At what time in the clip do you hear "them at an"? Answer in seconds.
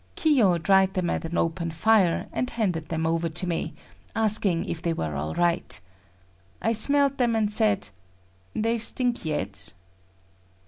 0.95-1.37